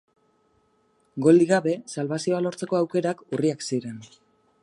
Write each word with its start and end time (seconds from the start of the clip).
Golik 1.25 1.51
gabe, 1.51 1.75
salbazioa 1.95 2.41
lortzeko 2.47 2.79
aukerak 2.79 3.23
urriak 3.37 3.65
ziren. 3.69 4.03